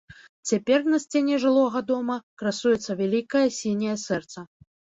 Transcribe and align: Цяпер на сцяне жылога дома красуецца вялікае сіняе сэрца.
Цяпер 0.51 0.79
на 0.93 0.99
сцяне 1.03 1.35
жылога 1.43 1.83
дома 1.91 2.17
красуецца 2.45 2.99
вялікае 3.05 3.45
сіняе 3.61 3.97
сэрца. 4.09 4.39